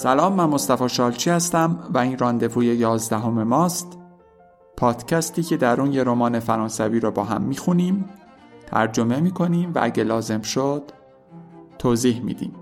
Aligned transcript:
سلام 0.00 0.32
من 0.32 0.46
مصطفی 0.46 0.88
شالچی 0.88 1.30
هستم 1.30 1.78
و 1.94 1.98
این 1.98 2.18
راندووی 2.18 2.66
یازدهم 2.66 3.42
ماست. 3.42 3.98
پادکستی 4.76 5.42
که 5.42 5.56
در 5.56 5.80
اون 5.80 5.92
یه 5.92 6.04
رمان 6.04 6.40
فرانسوی 6.40 7.00
رو 7.00 7.10
با 7.10 7.24
هم 7.24 7.42
می‌خونیم 7.42 8.10
ترجمه 8.66 9.20
می‌کنیم 9.20 9.72
و 9.74 9.78
اگه 9.82 10.04
لازم 10.04 10.40
شد 10.40 10.82
توضیح 11.78 12.22
میدیم. 12.22 12.54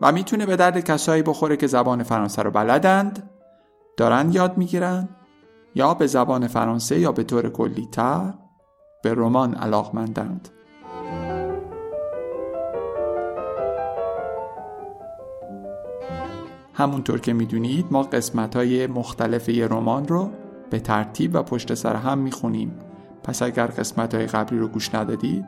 و 0.00 0.12
می‌تونه 0.12 0.46
به 0.46 0.56
درد 0.56 0.80
کسایی 0.80 1.22
بخوره 1.22 1.56
که 1.56 1.66
زبان 1.66 2.02
فرانسه 2.02 2.42
رو 2.42 2.50
بلدند 2.50 3.30
دارن 3.96 4.32
یاد 4.32 4.58
می‌گیرن 4.58 5.08
یا 5.74 5.94
به 5.94 6.06
زبان 6.06 6.46
فرانسه 6.46 6.98
یا 6.98 7.12
به 7.12 7.24
طور 7.24 7.48
کلی 7.48 7.88
تر 7.92 8.34
به 9.02 9.14
رمان 9.14 9.54
علاقمندند. 9.54 10.48
همونطور 16.74 17.20
که 17.20 17.32
می‌دونید 17.32 17.86
ما 17.90 18.02
قسمت 18.02 18.56
های 18.56 18.86
مختلف 18.86 19.48
یه 19.48 19.66
رمان 19.66 20.08
رو 20.08 20.30
به 20.70 20.80
ترتیب 20.80 21.34
و 21.34 21.42
پشت 21.42 21.74
سر 21.74 21.96
هم 21.96 22.18
می‌خونیم. 22.18 22.78
پس 23.22 23.42
اگر 23.42 23.66
قسمت 23.66 24.14
های 24.14 24.26
قبلی 24.26 24.58
رو 24.58 24.68
گوش 24.68 24.94
ندادید 24.94 25.44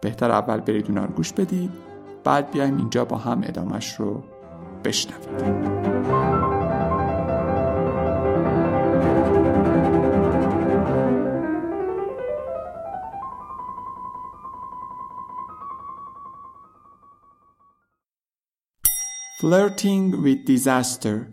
بهتر 0.00 0.30
اول 0.30 0.60
برید 0.60 0.86
اونا 0.88 1.04
رو 1.04 1.14
گوش 1.14 1.32
بدید 1.32 1.70
بعد 2.24 2.50
بیایم 2.50 2.76
اینجا 2.76 3.04
با 3.04 3.16
هم 3.16 3.40
ادامش 3.44 3.94
رو 3.94 4.22
بشنوید 4.84 6.35
Flirting 19.46 20.04
with 20.24 20.44
disaster 20.44 21.32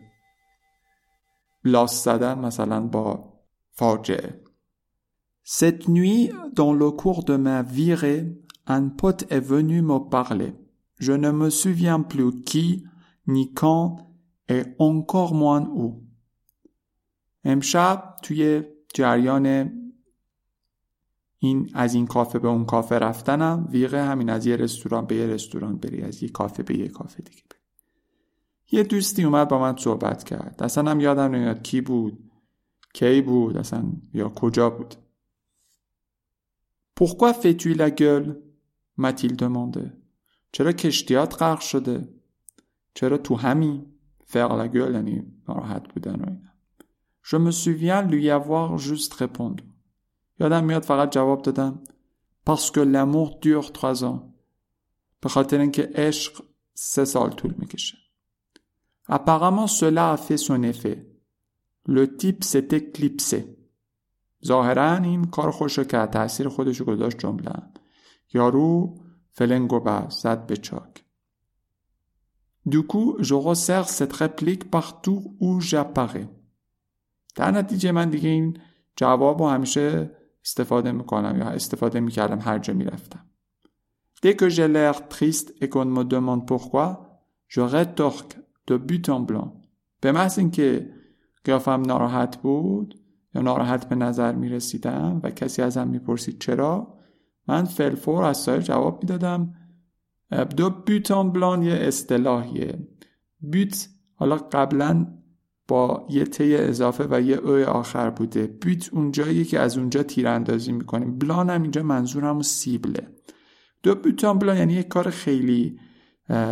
لاس 1.64 2.04
زدن 2.04 2.40
مثلا 2.40 2.88
با 2.88 3.34
فاجعه 3.72 4.44
Cette 5.44 5.88
nuit, 5.88 6.30
dans 6.54 6.74
le 6.74 6.92
cours 6.92 7.24
de 7.24 7.38
ma 7.38 7.64
virée, 7.64 8.22
un 8.68 8.90
pote 8.90 9.26
est 9.32 9.40
venu 9.40 9.82
me 9.82 9.98
parler. 9.98 10.54
Je 11.00 11.14
ne 11.14 11.32
me 11.32 11.50
souviens 11.50 12.02
plus 12.02 12.42
qui, 12.42 12.84
ni 13.26 13.52
quand, 13.56 13.98
et 14.48 14.64
encore 14.78 15.34
moins 15.34 15.68
où. 15.68 16.08
امشب 17.46 18.16
توی 18.24 18.64
جریان 18.94 19.72
این 21.40 21.70
از 21.74 21.94
این 21.94 22.08
کافه 22.08 22.40
به 22.40 22.48
اون 22.48 22.66
کافه 22.66 23.00
رفتنم 23.00 23.68
ویغه 23.72 24.04
همین 24.04 24.30
از 24.30 24.46
یه 24.46 24.56
رستوران 24.56 25.06
به 25.06 25.16
یه 25.16 25.28
رستوران 25.28 25.78
بری 25.78 26.02
از 26.02 26.24
یه 26.24 26.30
کافه 26.30 26.64
به 26.64 26.78
یه 26.78 26.88
کافه 26.88 27.24
دیگه 27.24 27.44
بری 27.50 27.63
یه 28.72 28.84
دوستی 28.84 29.24
اومد 29.24 29.48
با 29.48 29.60
من 29.60 29.78
صحبت 29.78 30.24
کرد. 30.24 30.64
اصلا 30.64 30.92
هم 30.92 31.00
یادم 31.00 31.36
نمیاد 31.36 31.64
کی 31.64 31.82
بود 31.82 32.32
کی 32.94 33.22
بود 33.22 33.58
اصلا 33.58 33.84
یا 34.14 34.30
کجا 34.30 34.70
بود. 34.70 34.96
Pourquoi 36.96 37.34
fais-tu 37.34 37.74
la 37.74 37.90
gueule 37.90 38.30
m'a-t-il 38.98 39.36
demandé 39.36 40.04
چرا 40.52 40.72
کشتیات 40.72 41.42
غرق 41.42 41.60
شده؟ 41.60 42.10
چرا 42.94 43.18
تو 43.18 43.36
همی 43.36 43.86
faire 44.26 44.52
la 44.52 44.68
gueule 44.68 44.94
یعنی 44.94 45.24
ناراحت 45.48 45.94
بودن 45.94 46.22
و 46.22 46.30
اینا. 46.30 46.54
Je 47.24 47.38
me 47.38 47.52
souviens 47.52 48.02
lui 48.02 48.30
avoir 48.30 48.78
juste 48.78 49.14
répondu. 49.14 49.64
یادم 50.40 50.64
میاد 50.64 50.84
فقط 50.84 51.12
جواب 51.12 51.42
دادم. 51.42 51.84
Parce 52.50 52.72
que 52.72 52.80
l'amour 52.80 53.40
dure 53.42 53.72
trois 53.72 54.04
ans. 54.04 54.34
به 55.22 55.30
خاطر 55.30 55.60
اینکه 55.60 55.92
عشق 55.96 56.44
سه 56.74 57.06
سال 57.06 57.30
طول 57.30 57.54
می‌کشه. 57.58 58.03
Apparemment 59.08 59.68
cela 59.68 60.12
a 60.12 60.18
fait 60.18 60.38
son 60.38 60.64
effet. 60.64 61.08
Le 61.86 62.16
type 62.16 62.44
s'est 62.44 62.70
éclipsé. 62.72 63.58
ظاهرا 64.46 64.98
این 64.98 65.26
کار 65.26 65.52
خوش 65.52 65.80
کرد 65.80 66.10
تاثیر 66.10 66.50
خودش 66.50 66.78
رو 66.78 66.86
گذاشت 66.86 67.18
جمله 67.18 67.52
یارو 68.34 68.96
فلنگو 69.32 69.80
بست 69.80 70.22
زد 70.22 70.46
به 70.46 70.58
چاک 70.58 71.04
Du 72.66 72.84
coup, 72.84 73.18
je 73.20 73.34
resserre 73.34 73.90
cette 73.90 74.14
réplique 74.14 74.72
partout 74.72 75.36
où 75.42 75.60
j'apparais. 75.60 76.28
در 77.36 77.52
نتیجه 77.52 77.92
من 77.92 78.10
دیگه 78.10 78.30
این 78.30 78.58
جواب 78.96 79.42
رو 79.42 79.48
همیشه 79.48 80.12
استفاده 80.46 80.92
می‌کنم 80.92 81.38
یا 81.40 81.46
استفاده 81.46 82.00
می‌کردم 82.00 82.40
هر 82.40 82.60
جا 82.60 82.74
می‌رفتم. 82.74 83.26
Dès 84.26 84.36
que 84.36 84.50
j'ai 84.50 84.68
l'air 84.68 85.08
triste 85.10 85.54
et 85.62 85.70
qu'on 85.70 85.86
me 85.86 86.04
demande 86.04 86.48
pourquoi, 86.48 86.88
je 87.48 87.62
rétorque 87.62 88.36
en 88.72 89.26
blanc. 89.32 89.52
به 90.02 90.12
محض 90.12 90.40
اینکه 90.40 90.94
قیافم 91.44 91.82
ناراحت 91.82 92.38
بود 92.38 92.96
یا 93.36 93.42
ناراحت 93.42 93.90
به 93.90 93.96
نظر 93.96 94.36
می 94.36 94.50
رسیدم 94.50 95.20
و 95.24 95.30
کسی 95.30 95.62
ازم 95.62 95.88
می 95.88 96.00
پرسید 96.00 96.40
چرا 96.40 96.98
من 97.48 97.64
فلفور 97.64 98.24
از 98.24 98.38
سایر 98.38 98.62
جواب 98.62 99.04
می 99.04 99.08
دادم 99.08 99.54
دو 100.58 100.70
بلان 101.24 101.64
یه 101.64 101.74
اصطلاحیه. 101.74 102.88
بیت 103.40 103.88
حالا 104.16 104.36
قبلا 104.36 105.08
با 105.68 106.08
یه 106.10 106.24
تی 106.24 106.56
اضافه 106.56 107.08
و 107.10 107.22
یه 107.22 107.36
او 107.36 107.70
آخر 107.70 108.10
بوده. 108.10 108.48
بیت 108.48 108.94
اونجایی 108.94 109.46
که 109.46 109.60
از 109.60 109.78
اونجا 109.78 110.04
تیراندازی 110.04 110.72
می‌کنیم. 110.72 111.18
بلان 111.18 111.50
هم 111.50 111.62
اینجا 111.62 111.84
منظور 111.84 112.26
همون 112.26 112.42
سیبله. 112.42 113.08
دو 113.84 113.96
بیتان 113.96 114.40
بلان 114.40 114.58
یعنی 114.58 114.74
یه 114.74 114.84
کار 114.84 115.10
خیلی 115.10 115.80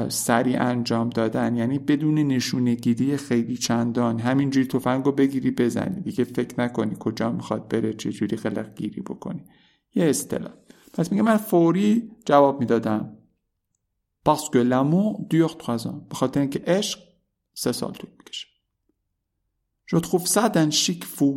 سریع 0.09 0.63
انجام 0.63 1.09
دادن. 1.09 1.55
یعنی 1.55 1.79
بدون 1.79 2.15
نشونه 2.15 2.75
گیری 2.75 3.17
خیلی 3.17 3.57
چندان. 3.57 4.19
همینجوری 4.19 4.67
تفنگ 4.67 5.05
رو 5.05 5.11
بگیری 5.11 5.51
بزنی 5.51 6.01
دیگه. 6.01 6.23
فکر 6.23 6.61
نکنی 6.61 6.95
کجا 6.99 7.31
می‌خواد 7.31 7.67
بره 7.67 7.93
چجوری 7.93 8.37
خلق 8.37 8.75
گیری 8.75 9.01
بکنی. 9.01 9.43
یه 9.95 10.05
اصطلاح. 10.05 10.53
پس 10.93 11.11
میگه 11.11 11.23
من 11.23 11.37
فوری 11.37 12.11
جواب 12.25 12.59
می‌دادم. 12.59 13.17
Parce 14.25 14.49
que 14.53 14.61
l'amour 14.71 15.25
dure 15.31 15.55
trois 15.57 15.87
به 16.31 16.39
اینکه 16.39 16.63
عشق 16.67 16.99
سه 17.53 17.71
سال 17.71 17.91
طول 17.91 18.09
می‌کشه. 18.17 18.47
Je 19.85 19.97
trouve 19.99 20.25
ça 20.25 20.49
fou. 21.17 21.35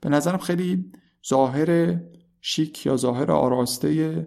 به 0.00 0.08
نظرم 0.08 0.38
خیلی 0.38 0.92
ظاهر 1.28 2.00
شیک 2.40 2.86
یا 2.86 2.96
ظاهر 2.96 3.32
آراسته 3.32 4.26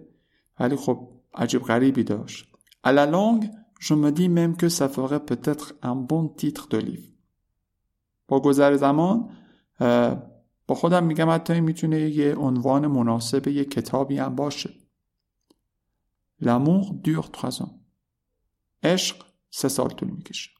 ولی 0.60 0.76
خب 0.76 1.08
عجیب 1.34 1.62
غریبی 1.62 2.04
داشت. 2.04 2.57
À 2.82 2.92
la 2.92 3.06
longue, 3.06 3.50
je 3.80 3.94
me 3.94 4.10
dis 4.10 4.28
même 4.28 4.56
que 4.56 4.68
ça 4.68 4.88
ferait 4.88 5.24
peut-être 5.24 5.74
un 5.82 5.96
bon 5.96 6.28
titre 6.28 6.68
de 6.68 6.78
livre. 6.78 7.12
با 8.28 8.40
گذر 8.40 8.76
زمان 8.76 9.30
با 10.66 10.74
خودم 10.74 11.04
میگم 11.04 11.30
حتی 11.30 11.60
می‌تونه 11.60 12.00
یه 12.00 12.34
عنوان 12.34 12.86
مناسب 12.86 13.48
یه 13.48 13.64
کتابی 13.64 14.18
هم 14.18 14.34
باشه. 14.34 14.70
L'amour 16.42 16.94
dure 17.04 17.30
trois 17.30 17.62
ans. 17.62 17.70
عشق 18.82 19.26
سه 19.50 19.68
سال 19.68 19.88
طول 19.88 20.10
می‌کشه. 20.10 20.50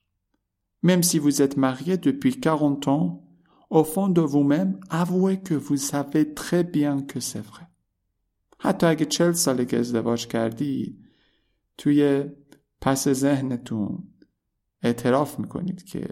Même 0.87 1.03
si 1.03 1.19
vous 1.19 1.43
êtes 1.43 1.57
marié 1.57 1.97
depuis 1.97 2.41
40 2.41 2.89
ans, 2.89 3.25
au 3.71 3.85
fond 3.85 4.09
de 4.09 4.21
vous-même, 4.21 4.81
avouez 4.91 5.41
que 5.43 5.55
vous 5.55 5.77
savez 5.77 6.35
très 6.35 6.65
bien 6.65 7.03
que 7.03 7.21
c'est 7.21 7.45
vrai. 7.51 7.67
حتی 8.61 8.87
اگه 8.87 9.05
چل 9.05 9.33
ساله 9.33 9.65
که 9.65 9.79
ازدواج 9.79 10.27
کردی 10.27 10.99
توی 11.79 12.25
پس 12.81 13.09
ذهنتون 13.09 14.09
اعتراف 14.83 15.39
می‌کنید 15.39 15.85
که 15.85 16.09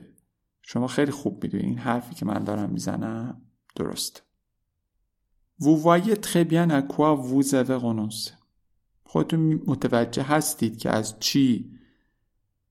شما 0.63 0.87
خیلی 0.87 1.11
خوب 1.11 1.43
می‌دونید 1.43 1.67
این 1.67 1.79
حرفی 1.79 2.15
که 2.15 2.25
من 2.27 2.45
دارم 2.45 2.71
می‌زنم؟ 2.71 3.43
درست. 3.77 4.23
Vous 5.61 5.77
voyez 5.77 6.17
très 6.17 6.45
bien 6.45 6.69
à 6.71 6.83
quoi 6.83 7.15
vous 7.15 7.55
avez 7.55 7.77
renoncé. 7.77 8.33
خودتون 9.05 9.63
متوجه 9.67 10.23
هستید 10.23 10.79
که 10.79 10.91
از 10.91 11.21
چی 11.21 11.73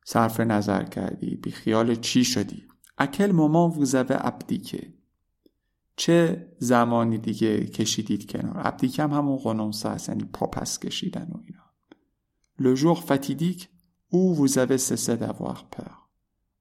صرف 0.05 0.39
نظر 0.39 0.83
کردی 0.83 1.35
بی 1.35 1.51
خیال 1.51 1.95
چی 1.95 2.23
شدی؟ 2.23 2.63
Moment 2.99 3.75
vous 3.77 3.95
avez 3.95 4.17
abdiqué؟ 4.17 4.85
چه 5.95 6.47
زمانی 6.59 7.17
دیگه 7.17 7.65
کشیدید 7.65 8.31
کنار؟ 8.31 8.61
ابدیک 8.67 8.99
هم 8.99 9.11
همون 9.11 9.37
قنونسه 9.37 9.89
هست 9.89 10.09
یعنی 10.09 10.23
پاپس 10.23 10.79
کشیدن 10.79 11.31
و 11.31 11.37
اینا. 11.45 11.64
Le 12.57 12.75
jour 12.75 13.03
fatidique 13.03 13.69
où 14.11 14.33
vous 14.33 14.57
avez 14.57 14.77
cessé 14.77 15.17
d'avoir 15.17 15.65
peur 15.69 16.09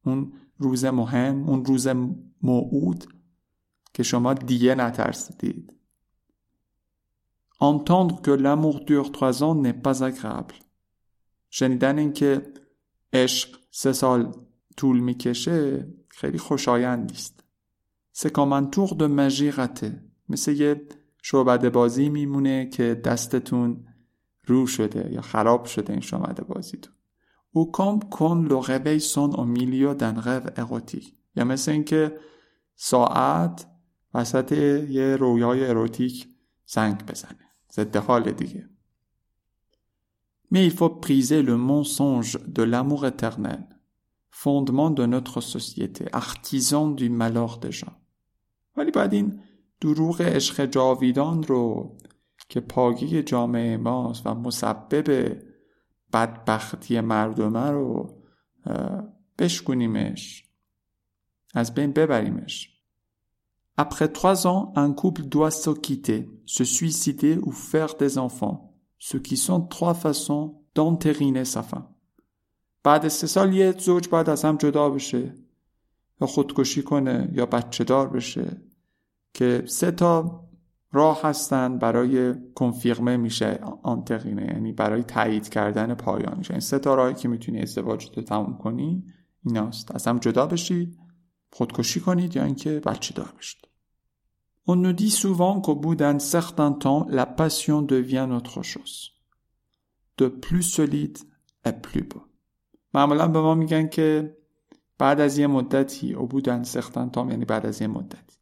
اون 0.07 0.33
روز 0.59 0.85
مهم 0.85 1.49
اون 1.49 1.65
روز 1.65 1.89
موعود 2.43 3.05
که 3.95 4.03
شما 4.03 4.35
دیگه 4.35 4.75
نترسیدید 4.75 5.73
entendre 7.61 8.21
que 8.21 8.31
l'amour 8.31 8.85
dure 8.85 9.13
trois 9.13 9.43
ans 9.43 9.55
n'est 9.55 9.83
pas 9.87 10.03
agréable 10.05 10.55
شنیدن 11.51 11.99
اینکه 11.99 12.53
عشق 13.13 13.59
سه 13.71 13.93
سال 13.93 14.33
طول 14.77 15.01
می‌کشه 15.01 15.89
خیلی 16.09 16.39
خوشایند 16.39 17.11
نیست 17.11 17.45
c'est 18.17 18.31
comme 18.31 18.53
un 18.53 18.67
tour 18.67 18.95
de 18.95 19.07
magie 19.07 19.51
raté 19.51 19.91
مثل 20.29 20.53
یه 20.53 20.89
شعبده 21.23 21.71
بازی 21.71 22.09
میمونه 22.09 22.67
که 22.67 22.95
دستتون 22.95 23.87
رو 24.47 24.67
شده 24.67 25.13
یا 25.13 25.21
خراب 25.21 25.65
شده 25.65 25.93
این 25.93 26.03
شماده 26.03 26.45
بازی 26.45 26.77
تو. 26.77 26.91
او 27.53 27.73
کام 27.73 28.01
کن 28.01 28.47
لغبه 28.51 28.99
سون 28.99 29.31
و 29.31 29.45
میلیو 29.45 29.95
دنغب 29.95 30.53
اقوتیک 30.57 31.15
یا 31.37 31.45
مثل 31.45 31.73
اینکه 31.73 32.19
ساعت 32.77 33.67
وسط 34.15 34.53
یه 34.89 35.17
رویای 35.17 35.67
اروتیک 35.67 36.29
زنگ 36.67 37.07
بزنه. 37.07 37.51
زده 37.69 38.01
حال 38.01 38.31
دیگه. 38.33 38.69
میفا 40.51 40.89
پریزه 40.89 41.43
لمنسانج 41.43 42.37
دو 42.37 42.65
لاموغ 42.65 43.09
تقنن 43.09 43.69
فوندمان 44.31 44.95
دو 44.95 45.07
نوت 45.07 45.29
خصوصیت 45.29 46.15
اختیزان 46.15 46.95
دو 46.95 47.09
ملاخ 47.09 47.61
دشان 47.61 47.97
ولی 48.77 48.91
بعد 48.91 49.15
این 49.15 49.41
دروغ 49.81 50.21
عشق 50.21 50.65
جاویدان 50.65 51.43
رو 51.43 51.97
که 52.49 52.61
پاگی 52.61 53.23
جامعه 53.23 53.77
ماست 53.77 54.27
و 54.27 54.35
مسبب 54.35 55.39
بدبختی 56.13 57.01
مردمه 57.01 57.71
رو 57.71 58.21
بشکنیمش 59.39 60.45
از 61.55 61.75
بین 61.75 61.93
ببریمش 61.93 62.71
Après 63.77 64.13
trois 64.13 64.47
ans, 64.47 64.73
un 64.77 64.93
couple 64.93 65.23
doit 65.23 65.51
se 65.51 65.71
quitter, 65.71 66.31
se 66.47 66.63
suicider 66.63 67.39
ou 67.43 67.51
faire 67.51 67.97
des 67.97 68.19
enfants, 68.19 68.73
ce 68.99 69.17
qui 69.17 69.37
sont 69.37 69.63
trois 69.63 69.95
façons 69.95 70.63
d'entériner 70.75 71.45
sa 71.45 71.63
fin. 71.63 71.89
بعد 72.85 73.09
سه 73.09 73.27
سال 73.27 73.55
یه 73.55 73.75
زوج 73.79 74.09
باید 74.09 74.31
از 74.31 74.45
هم 74.45 74.57
جدا 74.57 74.91
بشه 74.91 75.35
یا 76.21 76.27
خودکشی 76.27 76.83
کنه 76.83 77.31
یا 77.33 77.47
بچه 77.47 77.85
دار 77.85 78.09
بشه 78.09 78.63
که 79.35 79.63
سه 79.67 79.91
تا 79.91 80.41
راه 80.95 81.21
هستن 81.23 81.79
برای 81.79 82.35
کنفیرمه 82.55 83.17
میشه 83.17 83.61
آنترینه 83.83 84.43
یعنی 84.43 84.73
برای 84.73 85.03
تایید 85.03 85.49
کردن 85.49 85.95
پایانش 85.95 86.51
این 86.51 86.61
سه 86.61 86.79
راهی 86.79 87.15
که 87.15 87.29
می‌تونی 87.29 87.61
ازدواج 87.61 88.11
رو 88.17 88.23
تموم 88.23 88.59
کنی 88.59 89.05
ایناست 89.47 89.95
از 89.95 90.07
هم 90.07 90.19
جدا 90.19 90.47
بشید 90.47 90.99
خودکشی 91.51 92.01
کنید 92.01 92.37
یا 92.37 92.45
اینکه 92.45 92.81
بچه 92.81 93.15
دار 93.15 93.33
بشید 93.39 93.65
On 94.67 94.77
nous 94.77 94.95
dit 94.95 95.11
souvent 95.11 95.61
qu'au 95.61 95.75
bout 95.75 95.95
d'un 95.95 96.19
certain 96.19 96.73
temps, 96.73 97.07
la 97.11 97.27
passion 97.27 97.83
devient 97.83 98.29
autre 98.39 98.63
chose. 98.63 98.95
De 100.17 100.27
plus 100.29 100.63
solide 100.63 101.19
et 101.67 101.73
plus 101.73 102.03
beau. 102.03 102.23
معمولا 102.95 103.29
به 103.29 103.41
ما 103.41 103.55
میگن 103.55 103.89
که 103.89 104.37
بعد 104.99 105.21
از 105.21 105.39
یه 105.39 105.47
مدتی 105.47 106.15
او 106.15 106.27
بودن 106.27 106.63
سختن 106.63 107.11
تام 107.11 107.31
یعنی 107.31 107.45
بعد 107.45 107.67
از 107.67 107.83
یه 107.83 107.87
مدتی 107.87 108.37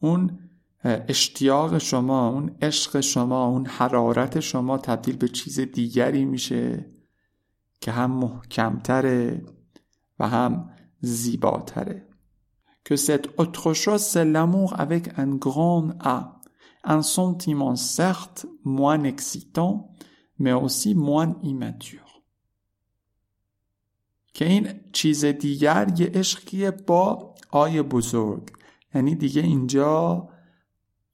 اون 0.00 0.47
اشتیاق 0.84 1.78
شما 1.78 2.28
اون 2.28 2.56
عشق 2.62 3.00
شما 3.00 3.46
اون 3.46 3.66
حرارت 3.66 4.40
شما 4.40 4.78
تبدیل 4.78 5.16
به 5.16 5.28
چیز 5.28 5.60
دیگری 5.60 6.24
میشه 6.24 6.86
که 7.80 7.92
هم 7.92 8.10
محکمتره 8.10 9.46
و 10.18 10.28
هم 10.28 10.70
زیباتره 11.00 12.08
que 12.88 12.96
cette 12.96 13.28
autre 13.36 13.74
chose, 13.74 14.02
c'est 14.02 14.24
l'amour 14.24 14.80
avec 14.80 15.10
un 15.18 15.34
grand 15.34 15.90
A. 16.00 16.40
Un 16.84 17.02
sentiment 17.02 17.76
certes 17.76 18.46
moins 18.64 19.04
excitant, 19.04 19.90
mais 20.38 20.54
aussi. 20.54 20.96
که 24.34 24.44
این 24.44 24.68
چیز 24.92 25.24
دیگر 25.24 25.94
یه 25.98 26.10
عشقی 26.14 26.70
با 26.70 27.34
آی 27.50 27.82
بزرگ 27.82 28.50
یعنی 28.94 29.14
دیگه 29.14 29.42
اینجا 29.42 30.28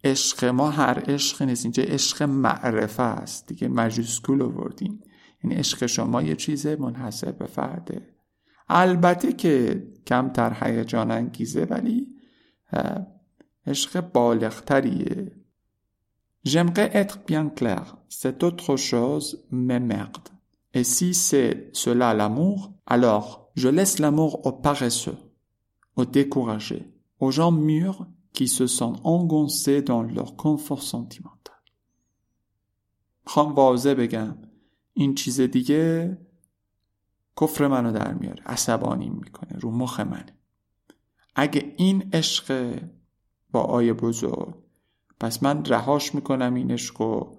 عشق 0.04 0.44
ما 0.44 0.70
هر 0.70 0.98
عشق 0.98 1.42
نیست 1.42 1.64
اینجا 1.64 1.82
عشق 1.82 2.22
معرفه 2.22 3.02
است 3.02 3.46
دیگه 3.46 3.68
مجوسکول 3.68 4.42
آوردیم 4.42 5.00
یعنی 5.44 5.56
عشق 5.56 5.86
شما 5.86 6.22
یه 6.22 6.36
چیز 6.36 6.66
منحصر 6.66 7.32
به 7.32 7.46
فرده 7.46 8.14
البته 8.68 9.32
که 9.32 9.86
کمتر 10.06 10.56
هیجان 10.60 11.10
انگیزه 11.10 11.64
ولی 11.64 12.06
عشق 13.66 14.00
بالغتریه 14.00 15.32
J'aimerais 16.44 16.90
être 16.92 17.20
bien 17.26 17.48
clair, 17.48 17.96
c'est 18.10 18.44
autre 18.44 18.76
chose, 18.76 19.46
mais 19.50 19.80
merde. 19.80 20.28
Et 20.74 20.84
si 20.84 21.14
c'est 21.14 21.70
cela 21.72 22.12
l'amour, 22.12 22.74
alors 22.86 23.50
je 23.54 23.68
laisse 23.68 23.98
l'amour 23.98 24.44
aux 24.46 24.52
paresseux, 24.52 25.16
aux 25.96 26.04
découragés, 26.04 26.92
aux 27.18 27.30
gens 27.30 27.50
mûrs 27.50 28.06
qui 28.34 28.48
se 28.48 28.66
sont 28.66 28.94
engoncés 29.04 29.80
dans 29.90 30.02
leur 30.02 30.30
confort 30.36 30.82
sentimental. 30.82 31.44
خواهم 33.26 33.54
واضح 33.54 33.94
بگم 33.94 34.38
این 34.92 35.14
چیز 35.14 35.40
دیگه 35.40 36.18
کفر 37.40 37.66
منو 37.66 37.92
در 37.92 38.14
میاره 38.14 38.42
عصبانی 38.46 39.08
می‌کنه 39.08 39.58
رو 39.58 39.70
مخ 39.70 40.00
منه 40.00 40.36
اگه 41.34 41.74
این 41.76 42.10
عشق 42.12 42.78
با 43.50 43.60
آی 43.60 43.92
بزرگ 43.92 44.54
پس 45.20 45.42
من 45.42 45.64
رهاش 45.64 46.14
می‌کنم 46.14 46.54
این 46.54 46.70
عشق 46.70 47.00
و 47.00 47.36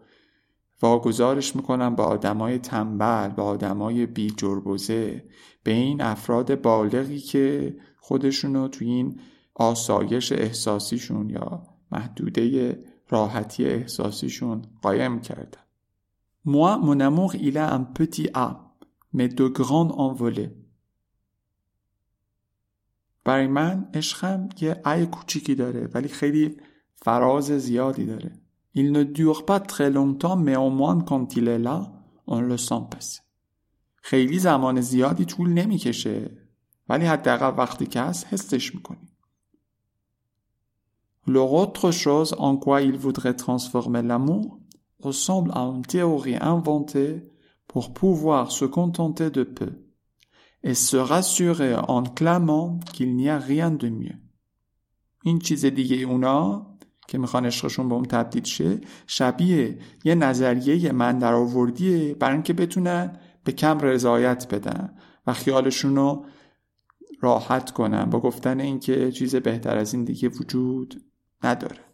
واگذارش 0.81 1.55
می‌کنم 1.55 1.95
با 1.95 2.03
آدمای 2.03 2.59
تنبل 2.59 3.27
با 3.27 3.43
آدمای 3.43 4.05
بی 4.05 4.29
جربوزه 4.29 5.29
به 5.63 5.71
این 5.71 6.01
افراد 6.01 6.61
بالغی 6.61 7.19
که 7.19 7.75
خودشونو 7.99 8.67
تو 8.67 8.85
این 8.85 9.19
آسایش 9.55 10.31
احساسیشون 10.31 11.29
یا 11.29 11.63
محدوده 11.91 12.79
راحتی 13.09 13.65
احساسیشون 13.65 14.61
قایم 14.81 15.19
کردن 15.19 15.59
Moi, 16.45 16.77
mon 16.77 16.99
amour, 16.99 17.33
il 17.35 17.57
a 17.57 17.73
un 17.73 17.83
petit 17.83 18.29
A. 18.35 18.47
mais 19.13 19.29
de 19.29 19.47
grande 19.47 19.93
envolée. 19.97 20.51
برای 23.23 23.47
من 23.47 23.87
عشقم 23.93 24.49
یه 24.61 24.81
ای 24.85 25.05
کوچیکی 25.05 25.55
داره 25.55 25.89
ولی 25.93 26.07
خیلی 26.07 26.57
فراز 26.95 27.51
زیادی 27.51 28.05
داره. 28.05 28.31
Il 28.75 28.91
ne 28.91 29.03
dure 29.03 29.45
pas 29.45 29.59
très 29.59 29.89
longtemps 29.89 30.35
mais 30.35 30.55
au 30.55 30.69
moins 30.69 31.01
quand 31.01 31.35
il 31.35 31.47
est 31.47 31.63
là 31.67 31.91
on 32.27 32.41
le 32.41 32.57
sent 32.57 32.83
passer. 32.91 33.21
خیلی 33.95 34.39
زمان 34.39 34.81
زیادی 34.81 35.25
طول 35.25 35.49
نمی‌کشه 35.49 36.31
ولی 36.89 37.05
حداقل 37.05 37.57
وقتی 37.57 37.85
که 37.85 38.01
هست 38.01 38.27
حسش 38.33 38.75
می‌کنی. 38.75 39.14
L'autre 41.27 41.89
chose 41.91 42.35
en 42.37 42.55
quoi 42.55 42.81
il 42.81 42.97
voudrait 42.97 43.35
transformer 43.35 44.03
l'amour 44.03 44.59
ressemble 44.99 45.51
à 45.53 45.61
une 45.61 45.81
théorie 45.81 46.37
inventée 46.39 47.23
pour 47.67 47.93
pouvoir 47.93 48.51
se 48.51 48.65
contenter 48.65 49.31
de 49.31 49.43
peu 49.43 49.71
et 50.63 50.73
se 50.73 50.97
rassurer 50.97 51.75
en 51.75 52.03
clamant 52.03 52.79
qu'il 52.93 53.15
n'y 53.15 53.29
a 53.29 53.39
rien 53.39 53.71
de 53.71 53.89
mieux. 53.89 54.19
این 55.23 55.39
چیز 55.39 55.65
دیگه 55.65 55.95
اونا 55.95 56.67
که 57.07 57.17
می‌خوان 57.17 57.45
عشقشون 57.45 57.89
به 57.89 57.95
اون 57.95 58.05
تبدیل 58.05 58.43
شه 58.43 58.81
شبیه 59.07 59.79
یه 60.03 60.15
نظریه 60.15 60.91
من 60.91 61.19
در 61.19 61.33
آوردیه 61.33 62.13
برای 62.13 62.33
اینکه 62.33 62.53
بتونن 62.53 63.19
به 63.43 63.51
کم 63.51 63.79
رضایت 63.79 64.53
بدن 64.53 64.93
و 65.27 65.33
خیالشون 65.33 65.95
رو 65.95 66.25
راحت 67.21 67.71
کنن 67.71 68.05
با 68.05 68.19
گفتن 68.19 68.59
اینکه 68.59 69.11
چیز 69.11 69.35
بهتر 69.35 69.77
از 69.77 69.93
این 69.93 70.03
دیگه 70.03 70.29
وجود 70.29 71.01
نداره. 71.43 71.85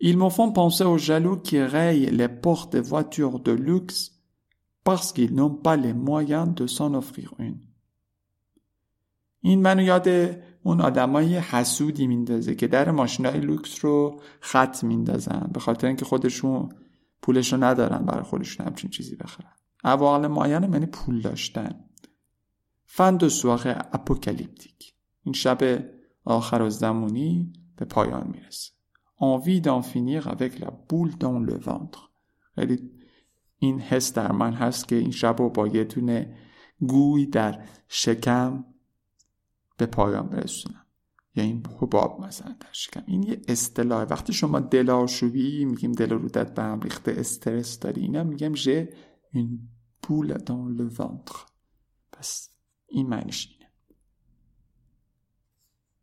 Ils 0.00 0.16
me 0.16 0.30
font 0.30 0.52
penser 0.52 0.84
aux 0.84 0.98
jaloux 0.98 1.36
qui 1.36 1.60
rayent 1.62 2.10
les 2.10 2.28
portes 2.28 2.72
des 2.72 2.80
voitures 2.80 3.38
de 3.40 3.52
luxe 3.52 4.12
parce 4.82 5.12
qu'ils 5.12 5.34
n'ont 5.34 5.56
pas 5.66 5.76
les 5.76 5.92
moyens 5.92 6.48
de 6.54 6.66
s'en 6.66 6.94
offrir 6.94 7.34
une. 7.38 7.60
این 9.42 9.62
منو 9.62 9.82
یاد 9.82 10.08
اون 10.62 10.80
آدمای 10.80 11.36
حسودی 11.36 12.06
میندازه 12.06 12.54
که 12.54 12.66
در 12.66 12.90
ماشینای 12.90 13.40
لوکس 13.40 13.84
رو 13.84 14.20
خط 14.40 14.84
میندازن 14.84 15.50
به 15.52 15.60
خاطر 15.60 15.86
اینکه 15.86 16.04
خودشون 16.04 16.68
پولشو 17.22 17.64
ندارن 17.64 18.04
برای 18.04 18.22
خودشون 18.22 18.66
همچین 18.66 18.90
چیزی 18.90 19.16
بخرن 19.16 19.52
avoir 19.84 20.10
les 20.10 20.26
moyens 20.26 20.72
یعنی 20.72 20.86
پول 20.86 21.20
داشتن 21.20 21.84
fin 22.84 23.07
de 23.07 23.22
و 23.22 23.28
apocalyptique 23.92 24.94
این 25.24 25.32
شب 25.32 25.84
آخر 26.24 26.68
زمانی 26.68 27.52
به 27.80 27.86
پایان 27.86 28.30
می‌رسه. 28.32 28.72
Envie 29.18 29.60
d'en 29.60 29.82
finir 29.82 30.28
avec 30.28 30.52
la 30.64 30.70
boule 30.88 31.14
dans 31.24 31.38
le 31.48 31.56
ventre. 31.68 32.10
خیلی 32.54 32.90
این 33.58 33.80
حس 33.80 34.12
در 34.12 34.32
من 34.32 34.52
هست 34.52 34.88
که 34.88 34.96
این 34.96 35.10
شب 35.10 35.36
رو 35.38 35.50
با 35.50 35.66
یه 35.66 35.84
دونه 35.84 36.36
گوی 36.80 37.26
در 37.26 37.64
شکم 37.88 38.64
به 39.76 39.86
پایان 39.86 40.28
برسونم. 40.28 40.86
یا 41.34 41.44
این 41.44 41.66
حباب 41.80 42.20
مثلا 42.20 42.56
در 42.60 42.72
شکم. 42.72 43.02
این 43.06 43.22
یه 43.22 43.40
اصطلاح. 43.48 44.02
وقتی 44.02 44.32
شما 44.32 44.60
دلاشوبی 44.60 45.64
میگیم 45.64 45.92
دل 45.92 46.10
رودت 46.10 46.54
به 46.54 46.62
هم 46.62 46.80
ریخته 46.80 47.14
استرس 47.16 47.78
داری 47.78 48.00
اینا 48.00 48.24
میگم 48.24 48.54
j'ai 48.54 48.68
این 49.32 49.68
dans 50.46 50.68
le 50.78 50.88
ventre. 50.88 51.38
پس 52.12 52.50
این 52.86 53.08
معنیش 53.08 53.59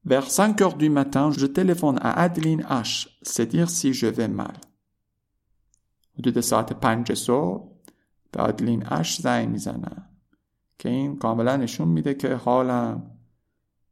Vers 0.08 0.32
5 0.32 0.62
heures 0.62 0.78
du 0.78 0.90
matin, 0.90 1.32
je 1.32 1.46
téléphone 1.46 2.00
à 2.02 2.22
Adeline 2.22 2.62
H. 2.62 3.10
C'est 3.24 3.46
dire 3.46 3.70
si 3.70 3.94
je 3.94 4.08
vais 4.08 4.30
mal. 4.30 4.56
حدود 6.20 6.40
ساعت 6.40 6.74
پنج 6.74 7.14
صبح 7.14 7.72
به 8.32 8.42
آدلین 8.42 8.86
اش 8.86 9.22
زنگ 9.22 9.50
می‌زنم 9.50 10.10
که 10.80 10.90
این 10.90 11.18
کاملا 11.18 11.58
نشون 11.58 11.88
میده 11.88 12.14
که 12.14 12.36
حالم 12.36 13.12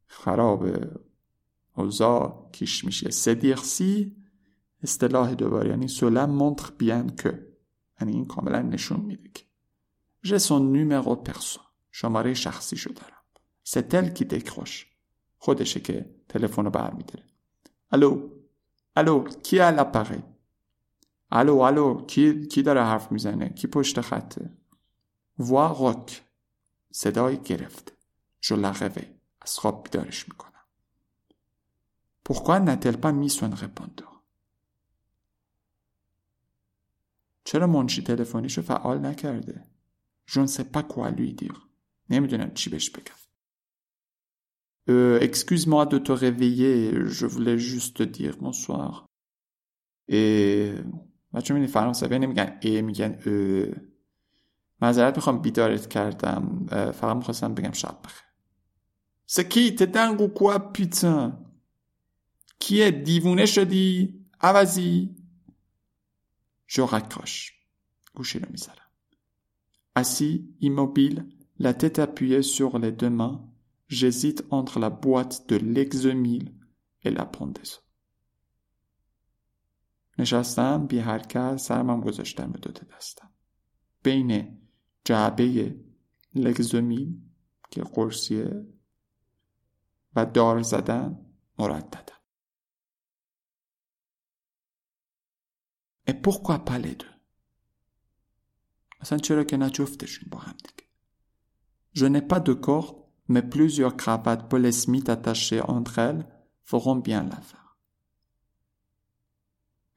خرابه 0.07 0.91
اوضاع 1.75 2.49
کیش 2.51 2.85
میشه 2.85 3.11
سدیرسی 3.11 4.15
اصطلاح 4.83 5.33
دوباره 5.33 5.69
یعنی 5.69 5.87
cela 5.87 6.27
montre 6.27 6.71
bien 6.77 7.15
که 7.15 7.47
یعنی 8.01 8.13
این 8.13 8.25
کاملا 8.25 8.61
نشون 8.61 8.99
میده 8.99 9.29
که 9.33 9.43
j'ai 10.23 10.37
son 10.37 10.71
numéro 10.71 11.15
perso 11.15 11.59
شماره 11.91 12.33
شخصی 12.33 12.77
شو 12.77 12.89
دارم 12.93 13.23
c'est 13.63 13.89
elle 13.89 14.09
qui 14.09 14.25
décroche 14.25 14.94
خودشه 15.37 15.79
که 15.79 16.15
تلفن 16.29 16.65
رو 16.65 16.71
برمیداره. 16.71 17.23
allô 17.91 18.29
allô 18.95 19.27
qui 19.27 19.59
est 19.59 19.73
à 19.73 19.77
l'appareil 19.77 20.23
الو 21.31 21.57
الو 21.57 22.05
کی 22.05 22.47
کی 22.47 22.61
داره 22.61 22.83
حرف 22.83 23.11
می‌زنه؟ 23.11 23.49
کی 23.49 23.67
پشت 23.67 24.01
خطه؟ 24.01 24.57
voix 25.39 25.71
rauque 25.71 26.23
صدای 26.91 27.37
گرفته 27.37 27.93
je 28.41 28.55
la 28.55 28.65
réveille 28.65 29.03
از 29.41 29.59
خواب 29.59 29.83
بیدارش 29.83 30.29
می‌کنم. 30.29 30.51
N'a-t-elle 32.65 32.99
pas 33.03 33.11
mis 33.11 33.29
son 33.29 33.53
répondeur? 33.63 34.15
چرا 37.43 37.67
منشی 37.67 38.01
تلفنیشو 38.03 38.61
فعال 38.61 39.05
نکرده؟ 39.05 39.63
Pas 40.73 40.83
quoi 40.83 41.11
lui 41.17 41.33
dire. 41.33 41.59
نمی‌دونم 42.09 42.53
چی 42.53 42.69
بهش 42.69 42.89
بگم. 42.89 43.24
Euh, 44.87 45.19
excuse-moi 45.19 45.85
de 45.87 45.97
te 45.97 46.11
réveiller, 46.11 46.91
je 47.05 47.25
voulais 47.25 47.57
juste 47.57 47.97
te 47.97 48.03
dire 48.03 48.37
bonsoir. 48.37 49.05
Et 50.07 50.73
بچه 51.33 51.53
می‌دونی 51.53 51.67
فرانسوی 51.67 52.19
نمیگن 52.19 52.57
ای 52.61 52.81
میگن 52.81 53.19
اه 53.25 53.73
معذرت 54.81 55.15
می‌خوام 55.15 55.41
بیدارت 55.41 55.89
کردم 55.89 56.65
فقط 56.91 57.15
می‌خواستم 57.15 57.53
بگم 57.53 57.71
شب 57.71 57.99
بخیر 58.03 58.25
سکی 59.25 59.71
تدنگ 59.71 60.21
و 60.21 60.27
کوا 60.27 60.59
پیتن 60.59 61.45
کیه 62.59 62.91
دیوونه 62.91 63.45
شدی 63.45 64.25
عوضی 64.41 65.15
جو 66.67 66.87
raccroche. 66.87 67.51
گوشی 68.13 68.39
رو 68.39 68.51
می‌ذارم 68.51 68.81
Assis, 69.97 70.35
immobile, 70.61 71.25
la 71.57 71.73
tête 71.73 71.99
appuyée 71.99 72.41
sur 72.41 72.79
les 72.79 72.91
deux 72.91 73.09
mains, 73.09 73.37
j'hésite 73.87 74.43
entre 74.49 74.79
la 74.79 74.89
boîte 74.89 75.47
de 75.49 75.57
l'exemile 75.57 76.53
et 77.03 77.11
la 77.11 77.25
pendaison. 77.25 77.81
نشستم 80.17 80.87
بی 80.87 80.99
حرکت 80.99 81.57
سرمم 81.57 82.01
گذاشتم 82.01 82.51
به 82.51 82.59
دوتا 82.59 82.85
دستم. 82.97 83.29
بین 84.03 84.61
جعبه 85.05 85.75
لگزومیل 86.35 87.21
که 87.71 87.83
قرصیه 87.83 88.65
و 90.15 90.25
دار 90.25 90.61
زدن 90.61 91.25
مرددم. 91.59 92.15
Et 96.07 96.13
pourquoi 96.13 96.59
pas 96.59 96.77
les 96.77 96.95
deux? 96.95 97.15
اصلا 98.99 99.17
چرا 99.17 99.43
که 99.43 99.57
نه 99.57 99.69
جفتشون 99.69 100.29
با 100.31 100.39
هم 100.39 100.57
دیگه؟ 100.57 100.89
Je 101.93 102.05
n'ai 102.05 102.21
pas 102.21 102.39
de 102.39 102.53
corde 102.53 103.04
mais 103.27 103.41
plusieurs 103.41 103.97
cravates 103.97 104.47
polesmites 104.49 105.09
attachées 105.09 105.61
entre 105.61 105.99
elles 105.99 106.25
feront 106.63 106.95
bien 106.95 107.23
l'affaire 107.23 107.65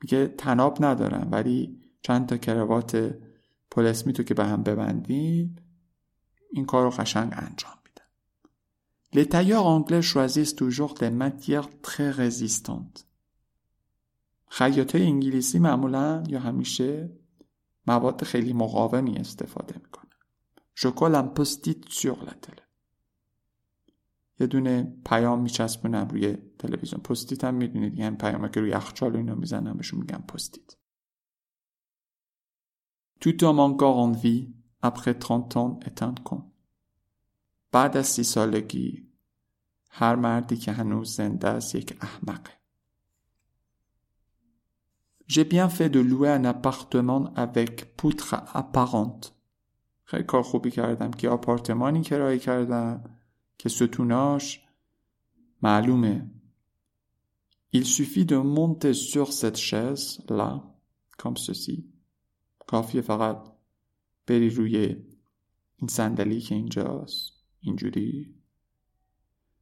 میگه 0.00 0.26
تناب 0.26 0.84
ندارم 0.84 1.28
ولی 1.32 1.80
چند 2.02 2.26
تا 2.26 2.36
کروات 2.36 3.14
پولسمیتو 3.70 4.22
که 4.22 4.34
به 4.34 4.44
هم 4.44 4.62
ببندیم 4.62 5.56
این 6.50 6.66
کار 6.66 6.84
رو 6.84 6.90
قشنگ 6.90 7.32
انجام 7.36 7.78
میدن 7.84 8.04
Les 9.12 9.28
tailleurs 9.28 9.66
anglais 9.66 10.02
choisissent 10.02 10.56
toujours 10.56 10.94
des 10.94 11.10
matières 11.10 11.68
très 11.82 12.10
résistantes. 12.10 13.04
خیاطای 14.48 15.02
انگلیسی 15.02 15.58
معمولا 15.58 16.22
یا 16.28 16.40
همیشه 16.40 17.10
مواد 17.86 18.24
خیلی 18.24 18.52
مقاومی 18.52 19.16
استفاده 19.16 19.74
می‌کنن. 19.74 20.08
Je 20.74 20.88
colle 20.88 21.16
un 21.16 21.28
post-it 21.38 22.04
la 22.04 22.34
télé. 22.34 22.67
یه 24.40 24.46
دونه 24.46 24.96
پیام 25.04 25.40
میچسبونم 25.40 26.08
روی 26.08 26.36
تلویزیون 26.58 27.00
پستیت 27.02 27.44
هم 27.44 27.54
می‌دونید 27.54 27.98
یعنی 27.98 28.16
پیامه 28.16 28.48
که 28.48 28.60
روی 28.60 28.70
یخچال 28.70 29.16
اینا 29.16 29.34
می‌زنم 29.34 29.76
بهشون 29.76 30.00
میگم 30.00 30.24
پستیت 30.28 30.76
Tout 33.20 33.42
homme 33.42 33.58
encore 33.58 33.98
en 33.98 34.12
vie 34.12 34.54
après 34.80 35.14
30 35.20 35.56
ans 35.56 35.80
est 35.84 36.02
un. 36.02 36.14
بعد 37.72 37.96
از 37.96 38.06
سی 38.06 38.22
سالگی 38.22 39.08
هر 39.90 40.14
مردی 40.14 40.56
که 40.56 40.72
هنوز 40.72 41.16
زنده 41.16 41.48
است 41.48 41.74
یک 41.74 41.98
احمقه. 42.00 42.52
J'ai 45.30 45.44
bien 45.44 45.68
fait 45.68 45.90
de 45.90 46.00
louer 46.00 46.30
un 46.30 46.44
appartement 46.44 47.34
avec 47.36 47.96
poutre 47.96 48.34
apparente. 48.54 49.32
خیلی 50.04 50.24
کار 50.24 50.42
خوبی 50.42 50.70
کردم 50.70 51.10
که 51.10 51.28
آپارتمانی 51.28 52.02
کرایه 52.02 52.38
کردم 52.38 53.17
که 53.57 53.69
ستوناش 53.69 54.61
معلومه 55.61 56.29
Il 57.75 57.85
suffit 57.85 58.25
de 58.25 58.37
monter 58.37 58.93
sur 58.93 59.33
cette 59.33 59.57
chaise 59.57 60.21
là 60.29 60.63
comme 61.17 61.37
ceci 61.37 61.83
کافیه 62.67 63.01
فقط 63.01 63.51
بری 64.27 64.49
روی 64.49 64.77
این 65.77 65.87
صندلی 65.87 66.41
که 66.41 66.55
اینجاست 66.55 67.33
اینجوری 67.61 68.35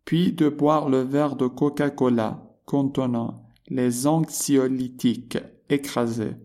puis 0.06 0.34
de 0.34 0.50
boire 0.50 0.90
le 0.90 1.02
verre 1.14 1.36
de 1.36 1.48
Coca-Cola 1.48 2.30
contenant 2.66 3.32
les 3.68 4.08
anxiolytiques 4.08 5.38
écrasés 5.70 6.36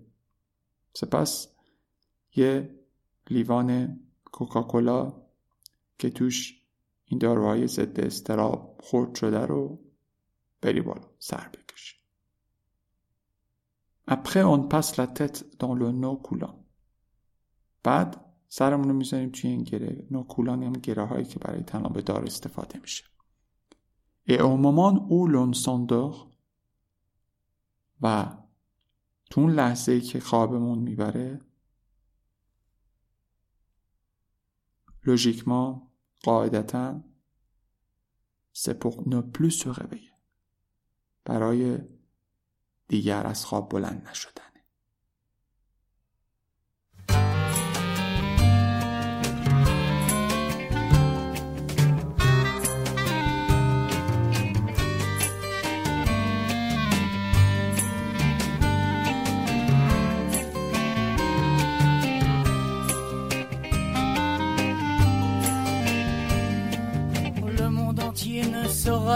سپس 0.94 1.48
یه 2.36 2.74
لیوان 3.30 4.00
کوکاکولا 4.24 5.22
که 5.98 6.10
توش 6.10 6.59
این 7.11 7.19
داروهای 7.19 7.67
ضد 7.67 7.99
استراب 7.99 8.79
خورد 8.83 9.15
شده 9.15 9.45
رو 9.45 9.79
بری 10.61 10.81
بالا 10.81 11.09
سر 11.19 11.49
بکشی 11.49 11.95
Après 14.07 14.43
on 14.43 14.61
passe 14.73 14.97
la 14.97 15.07
tête 15.07 15.39
dans 15.59 15.73
le 15.73 15.91
nœud 15.91 16.21
coulant. 16.21 16.55
بعد 17.83 18.25
سرمون 18.47 18.87
رو 18.87 18.95
می‌زنیم 18.95 19.29
توی 19.29 19.49
این 19.49 19.63
گره. 19.63 20.07
نو 20.11 20.23
کولان 20.23 20.63
هم 20.63 20.73
گره 20.73 21.05
هایی 21.05 21.25
که 21.25 21.39
برای 21.39 21.63
تناب 21.63 22.01
دار 22.01 22.23
استفاده 22.23 22.79
میشه. 22.79 23.03
Et 24.29 24.39
au 24.39 24.57
moment 24.57 24.95
où 25.09 25.27
l'on 25.27 25.53
s'endort 25.53 26.27
و 28.01 28.35
تو 29.29 29.41
اون 29.41 29.51
لحظه 29.51 29.91
ای 29.91 30.01
که 30.01 30.19
خوابمون 30.19 30.79
می‌بره 30.79 31.41
لوژیکمان 35.05 35.90
قاعدتا 36.23 37.03
ne 39.05 39.21
plus 39.21 39.51
se 39.51 39.69
réveiller 39.69 40.11
برای 41.25 41.79
دیگر 42.87 43.27
از 43.27 43.45
خواب 43.45 43.69
بلند 43.69 44.07
نشدن. 44.09 44.50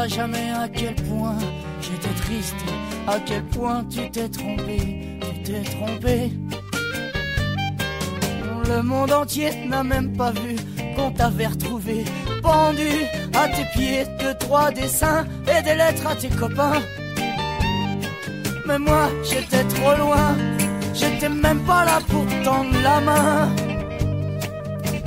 Jamais 0.07 0.51
à 0.51 0.67
quel 0.67 0.95
point 0.95 1.37
j'étais 1.81 2.13
triste, 2.21 2.55
à 3.07 3.19
quel 3.19 3.43
point 3.45 3.83
tu 3.89 4.09
t'es 4.11 4.29
trompé, 4.29 5.19
tu 5.21 5.43
t'es 5.43 5.63
trompé. 5.63 6.31
Le 8.67 8.81
monde 8.81 9.11
entier 9.11 9.51
n'a 9.67 9.83
même 9.83 10.15
pas 10.15 10.31
vu 10.31 10.55
qu'on 10.95 11.11
t'avait 11.11 11.47
retrouvé 11.47 12.03
pendu 12.41 12.89
à 13.33 13.47
tes 13.47 13.65
pieds 13.73 14.05
de 14.23 14.33
trois 14.39 14.71
dessins 14.71 15.25
et 15.47 15.61
des 15.63 15.75
lettres 15.75 16.07
à 16.07 16.15
tes 16.15 16.29
copains. 16.29 16.81
Mais 18.67 18.79
moi 18.79 19.09
j'étais 19.23 19.63
trop 19.75 19.95
loin, 19.97 20.35
j'étais 20.93 21.29
même 21.29 21.61
pas 21.61 21.85
là 21.85 21.99
pour 22.07 22.25
tendre 22.43 22.75
la 22.83 22.99
main. 23.01 23.55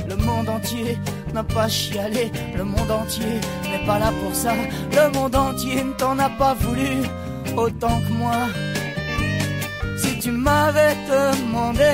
Le 0.07 0.15
monde 0.15 0.49
entier 0.49 0.97
n'a 1.33 1.43
pas 1.43 1.67
chialé, 1.67 2.31
le 2.55 2.63
monde 2.63 2.91
entier 2.91 3.39
n'est 3.71 3.85
pas 3.85 3.99
là 3.99 4.11
pour 4.21 4.33
ça. 4.35 4.53
Le 4.91 5.11
monde 5.11 5.35
entier 5.35 5.83
ne 5.83 5.93
t'en 5.93 6.17
a 6.19 6.29
pas 6.29 6.53
voulu 6.55 6.91
autant 7.55 7.99
que 8.01 8.13
moi. 8.13 8.41
Si 9.97 10.19
tu 10.19 10.31
m'avais 10.31 10.95
demandé, 11.07 11.93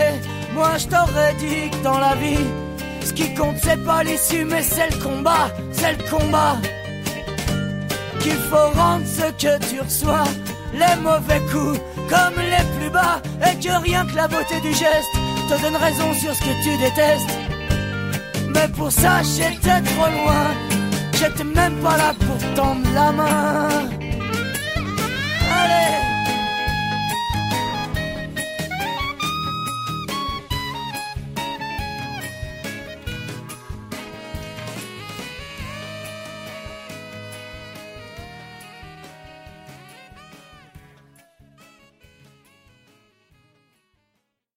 moi 0.54 0.72
je 0.77 0.88
t'aurais 0.88 1.34
dit 1.36 1.70
que 1.72 1.84
dans 1.84 2.00
la 2.00 2.15
vie, 2.15 2.46
Ce 3.06 3.13
qui 3.13 3.36
compte, 3.36 3.58
c'est 3.62 3.84
pas 3.86 4.04
l'issue, 4.04 4.46
mais 4.46 4.63
c'est 4.63 4.89
le 4.89 4.98
combat, 4.98 5.51
c'est 5.72 5.92
le 5.92 6.04
combat. 6.10 6.58
Qu'il 8.20 8.39
faut 8.50 8.70
rendre 8.75 9.06
ce 9.06 9.27
que 9.42 9.60
tu 9.70 9.80
reçois, 9.80 10.24
les 10.74 11.00
mauvais 11.01 11.39
coups 11.51 11.80
comme 12.10 12.42
les 12.42 12.80
plus 12.80 12.89
bas, 12.89 13.22
et 13.46 13.56
que 13.60 13.82
rien 13.84 14.08
que 14.08 14.15
la 14.15 14.27
beauté 14.27 14.60
du 14.62 14.74
geste 14.74 15.13
te 15.48 15.62
donne 15.62 15.75
raison 15.75 16.13
sur 16.15 16.34
ce 16.34 16.39
que 16.42 16.63
tu 16.63 16.77
détestes. 16.77 17.44
Mais 18.55 18.67
pour 18.69 18.91
ça, 18.91 19.21
j'étais 19.21 19.81
trop 19.81 20.09
loin, 20.09 20.45
j'étais 21.13 21.43
même 21.43 21.75
pas 21.83 21.97
là 21.97 22.13
pour 22.25 22.53
tendre 22.55 22.88
la 22.93 23.12
main. 23.12 24.04